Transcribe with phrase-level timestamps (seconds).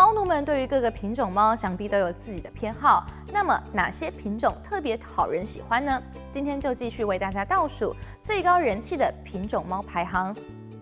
[0.00, 6.02] 猫奴们对于各个品种猫想必都有自己的偏好，那么哪些品种特别讨人喜欢呢？
[6.30, 10.34] 今天就继续为大家倒数最高人气的品种猫排行。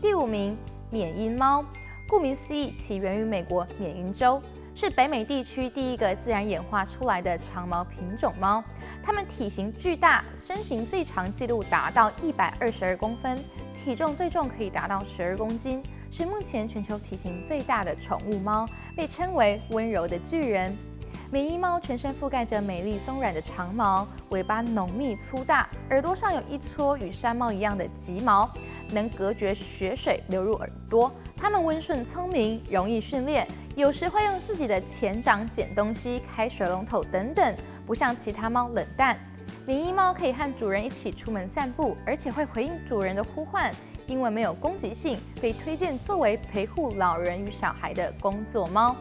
[0.00, 0.56] 第五名，
[0.88, 1.62] 缅因猫，
[2.08, 4.40] 顾名思义，起源于美国缅因州。
[4.74, 8.64] 是北美地区第一个自然演化出来的长毛品种猫，
[9.04, 13.38] 它们体型巨大，身形最长纪录达到一百二十二公分，
[13.74, 20.76] 体重最重可以达到十二公斤，是目前全球体型最大的宠物猫，被称为温柔的巨人。
[21.30, 28.46] 缅因猫全身覆盖着美丽松软的长毛，尾巴浓密粗大，耳朵上有一撮与山猫一样的棘毛，
[28.90, 31.10] 能隔绝血水流入耳朵。
[31.34, 33.48] 它们温顺聪明，容易训练。
[33.74, 37.56] 有时会用自己的前掌捡东西、开水龙头等等，
[37.86, 39.16] 不像其他猫冷淡。
[39.66, 43.72] 缅因猫可以和主人一起出门散步，而且会回应主人的呼唤，
[44.06, 48.96] 因为没有攻击性，被推荐作为陪护老人与小孩的工作猫。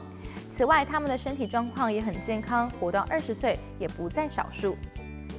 [0.50, 4.76] 此外，它们的身体状况也很健康，活到二十岁也不在少数。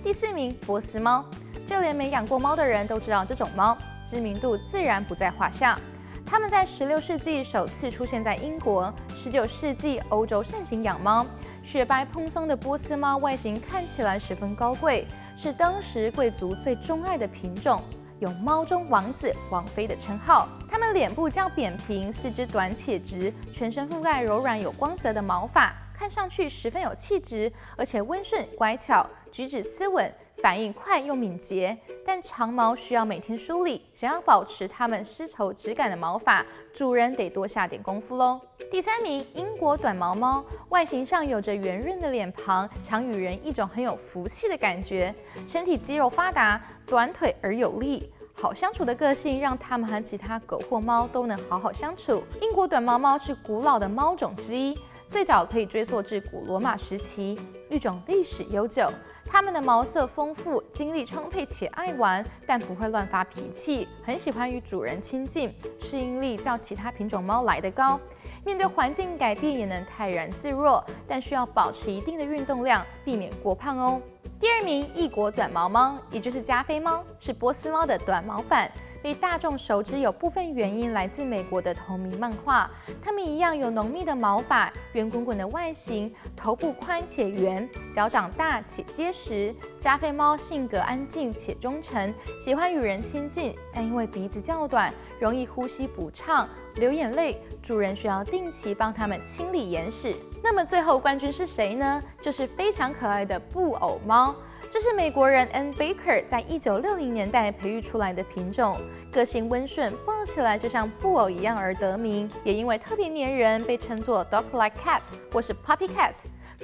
[0.02, 1.24] 第四名，波斯猫，
[1.66, 5.78] 就连没养过猫的人都知道这种猫，知名度自然不在话下。
[6.24, 11.26] 它们在16世纪首次出现在英国，19世纪欧洲盛行养猫。
[11.62, 17.82] 雪白蓬松的波斯猫外形看起来十分高贵，是当时贵族最钟爱的品种，
[18.22, 20.46] 有“猫中王子”、“王妃”的称号。
[20.70, 25.74] 它们脸部较扁平，四肢短且直，全身覆盖柔软有光泽的毛发。
[26.02, 31.78] 看上去十分有气质，而且温顺乖巧，举止斯文，反应快又敏捷。
[32.04, 36.44] 但长毛需要每天梳理，想要保持它们丝绸质感的毛发，
[36.74, 38.40] 主人得多下点功夫喽。
[38.68, 45.14] 第三名，英国短毛猫，外形上有着圆润的脸庞，常与人一种很有福气的感觉。
[45.46, 52.24] 身体肌肉发达，短腿而有力，好相处的个性让它们和其他狗或猫都能好好相处。
[52.40, 54.76] 英国短毛猫是古老的猫种之一。
[55.12, 58.90] 最早可以追溯至古罗马时期，育种历史悠久。
[59.26, 68.00] 它们的毛色丰富，精力充沛且爱玩，但不会乱发脾气，很喜欢与主人亲近，适应力较其他品种猫来得高。
[68.42, 74.00] 面对环境改变也能泰然自若，但需要保持一定的运动量，避免过胖哦。
[74.40, 78.72] 第二名，异国短毛猫，也就是加菲猫，是波斯猫的短毛版。
[79.02, 82.70] 被大众熟知，有部分原因来自美国的同名漫画。
[83.02, 89.52] 它们一样有浓密的毛发、圆滚滚的外形、头部宽且圆、脚掌大且结实。
[89.78, 100.14] 加菲猫性格安静且忠诚，喜欢与人亲近，但因为鼻子较短，容易呼吸不畅、流眼泪，主人需要定期帮它们清理眼屎。
[100.42, 102.02] 那么最后冠军是谁呢？
[102.20, 104.34] 就是非常可爱的布偶猫。
[104.70, 108.76] 这是美国人 Ann Baker 在一九六零年代培育出来的品种，
[109.12, 115.02] 个性温顺，抱起来就像布偶一样而得名，也因为特别粘人，被称作 dog-like cat
[115.32, 116.14] 或是 puppy cat，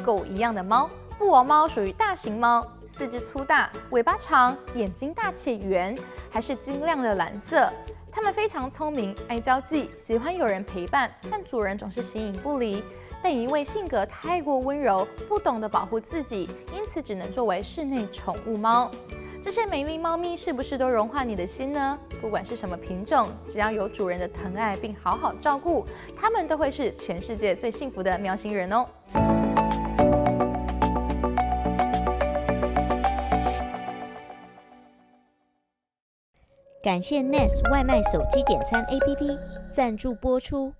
[0.02, 0.90] 狗一样的猫。
[1.16, 5.96] 布偶猫属于大型猫，四肢粗大，尾巴长，眼睛大且圆，
[6.30, 7.70] 还是晶亮的蓝色。
[8.10, 12.82] 它们非常聪明，爱交际，喜欢有人陪伴，但主人总是形影不离。
[13.22, 18.90] 但因为性格太过温柔，不懂得保护自己，因此只能作为室内宠物猫。
[19.40, 21.98] 这些美丽猫咪是不是都融化你的心呢？
[22.20, 25.84] 不管是什么品种，只要有主人的疼爱并好好照顾，
[26.16, 28.86] 它们都会是全世界最幸福的喵星人哦。
[36.88, 39.38] 感谢 Nest 外卖手机点餐 APP
[39.70, 40.72] 赞助播出。